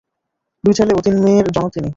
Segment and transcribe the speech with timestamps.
[0.63, 1.89] দুই ছেলে ও তিন মেয়ের জনক তিনি।